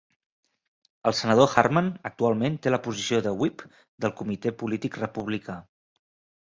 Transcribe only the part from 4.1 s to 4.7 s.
comitè